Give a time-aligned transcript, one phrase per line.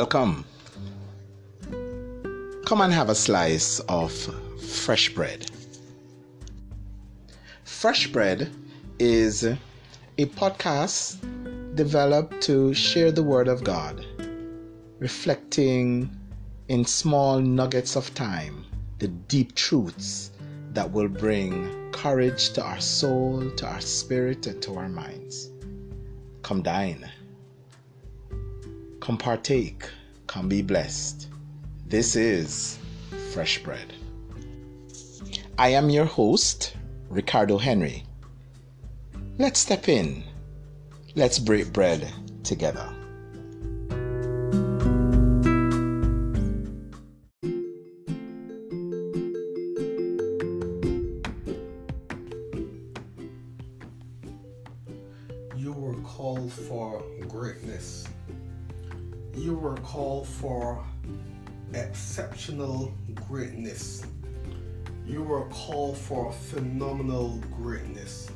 [0.00, 0.44] Welcome.
[2.66, 4.12] Come and have a slice of
[4.62, 5.50] fresh bread.
[7.64, 8.48] Fresh Bread
[9.00, 9.56] is a
[10.40, 11.18] podcast
[11.74, 14.06] developed to share the Word of God,
[15.00, 16.08] reflecting
[16.68, 18.66] in small nuggets of time
[19.00, 20.30] the deep truths
[20.74, 25.50] that will bring courage to our soul, to our spirit, and to our minds.
[26.42, 27.10] Come dine.
[29.08, 29.88] Come partake.
[30.26, 31.28] Come be blessed.
[31.86, 32.78] This is
[33.32, 33.94] Fresh Bread.
[35.56, 36.76] I am your host,
[37.08, 38.04] Ricardo Henry.
[39.38, 40.24] Let's step in.
[41.14, 42.06] Let's break bread
[42.42, 42.86] together.
[55.56, 58.06] You were called for greatness.
[59.38, 60.84] You were called for
[61.72, 64.04] exceptional greatness.
[65.06, 68.32] You were called for phenomenal greatness.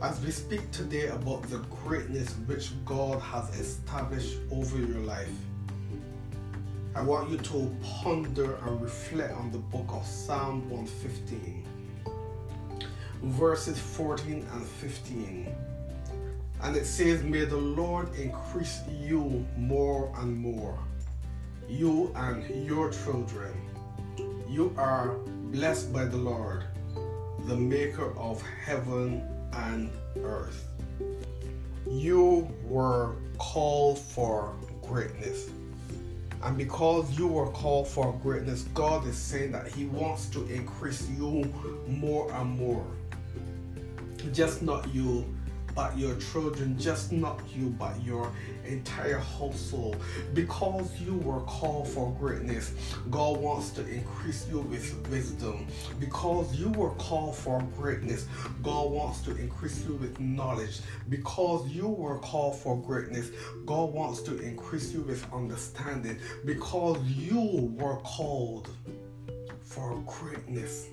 [0.00, 5.34] As we speak today about the greatness which God has established over your life,
[6.94, 11.64] I want you to ponder and reflect on the book of Psalm 115,
[13.24, 15.52] verses 14 and 15.
[16.62, 20.78] And it says, May the Lord increase you more and more,
[21.68, 23.52] you and your children.
[24.48, 25.18] You are
[25.52, 26.64] blessed by the Lord,
[27.46, 29.90] the maker of heaven and
[30.22, 30.66] earth.
[31.86, 35.48] You were called for greatness.
[36.42, 41.08] And because you were called for greatness, God is saying that He wants to increase
[41.10, 41.44] you
[41.88, 42.86] more and more.
[44.32, 45.24] Just not you,
[45.78, 48.32] but your children, just not you, but your
[48.66, 49.96] entire household.
[50.34, 52.72] Because you were called for greatness,
[53.12, 55.68] God wants to increase you with wisdom.
[56.00, 58.26] Because you were called for greatness,
[58.60, 60.80] God wants to increase you with knowledge.
[61.10, 63.30] Because you were called for greatness,
[63.64, 66.18] God wants to increase you with understanding.
[66.44, 68.68] Because you were called
[69.62, 70.88] for greatness.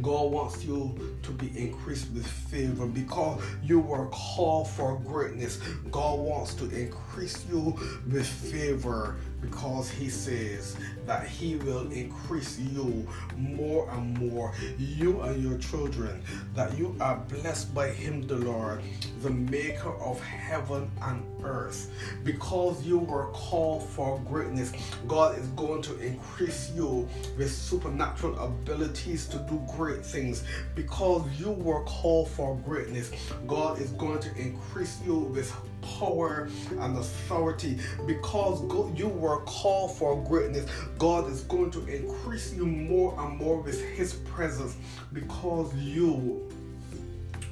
[0.00, 5.58] God wants you to be increased with favor because you were called for greatness.
[5.90, 7.78] God wants to increase you
[8.10, 10.76] with favor because He says
[11.06, 16.22] that He will increase you more and more, you and your children,
[16.54, 18.80] that you are blessed by Him, the Lord,
[19.20, 21.90] the maker of heaven and earth.
[22.24, 24.72] Because you were called for greatness,
[25.08, 30.44] God is going to increase you with supernatural abilities to do great things.
[30.74, 33.10] Because you were called for greatness,
[33.46, 35.52] God is going to increase you with
[35.98, 36.48] power
[36.78, 38.62] and authority because
[38.96, 43.82] you were called for greatness god is going to increase you more and more with
[43.96, 44.76] his presence
[45.12, 46.48] because you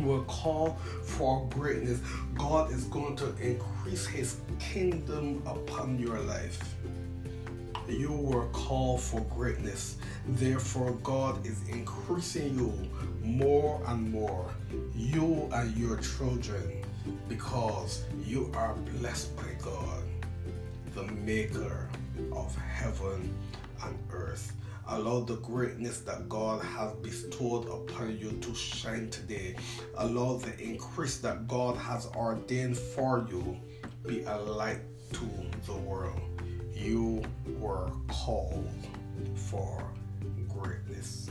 [0.00, 2.00] were called for greatness.
[2.34, 6.76] God is going to increase his kingdom upon your life.
[7.88, 9.96] You were called for greatness.
[10.28, 12.72] Therefore, God is increasing you
[13.22, 14.54] more and more,
[14.94, 16.84] you and your children,
[17.28, 20.02] because you are blessed by God,
[20.94, 21.88] the maker
[22.32, 23.34] of heaven
[23.84, 24.52] and earth.
[24.90, 29.54] Allow the greatness that God has bestowed upon you to shine today.
[29.98, 33.58] Allow the increase that God has ordained for you
[34.06, 34.80] be a light
[35.12, 35.28] to
[35.66, 36.20] the world.
[36.74, 37.22] You
[37.58, 38.66] were called
[39.34, 39.84] for
[40.48, 41.28] greatness.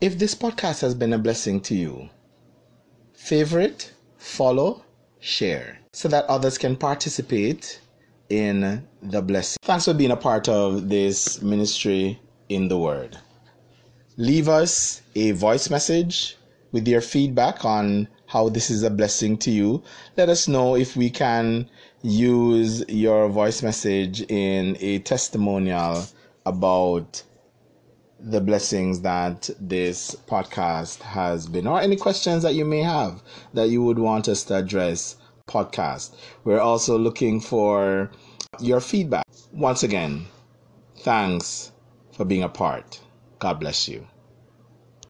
[0.00, 2.08] If this podcast has been a blessing to you,
[3.12, 4.82] favorite, follow,
[5.18, 7.82] share so that others can participate
[8.30, 9.58] in the blessing.
[9.60, 12.18] Thanks for being a part of this ministry
[12.48, 13.18] in the Word.
[14.16, 16.38] Leave us a voice message
[16.72, 19.82] with your feedback on how this is a blessing to you.
[20.16, 21.68] Let us know if we can
[22.00, 26.06] use your voice message in a testimonial
[26.46, 27.22] about
[28.22, 33.22] the blessings that this podcast has been, or any questions that you may have
[33.54, 35.16] that you would want us to address.
[35.48, 36.14] Podcast.
[36.44, 38.08] We're also looking for
[38.60, 39.24] your feedback.
[39.52, 40.26] Once again,
[40.98, 41.72] thanks
[42.12, 43.00] for being a part.
[43.40, 44.06] God bless you.